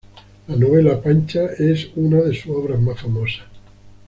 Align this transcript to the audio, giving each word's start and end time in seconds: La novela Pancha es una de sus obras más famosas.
La 0.47 0.55
novela 0.55 0.99
Pancha 0.99 1.43
es 1.59 1.89
una 1.95 2.21
de 2.21 2.33
sus 2.33 2.47
obras 2.55 2.81
más 2.81 2.99
famosas. 2.99 3.45